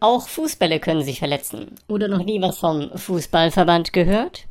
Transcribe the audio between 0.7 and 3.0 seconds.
können sich verletzen. Oder noch nie was vom